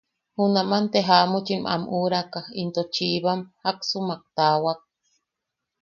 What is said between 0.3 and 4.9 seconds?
Junaman te jaamuchim am uʼuraka into chibam, jaksumak taawak.